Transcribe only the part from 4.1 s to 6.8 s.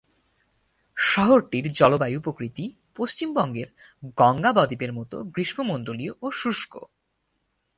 গঙ্গা বদ্বীপের মত গ্রীষ্মমন্ডলীয় ও শুষ্ক।